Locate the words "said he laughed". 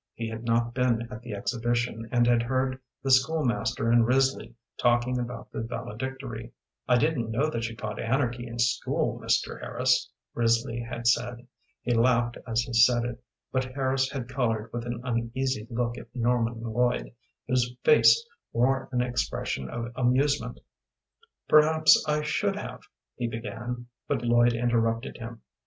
11.05-12.39